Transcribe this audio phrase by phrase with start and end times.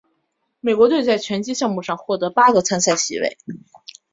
[0.61, 3.37] 美国队在拳击项目上获得八个参赛席位。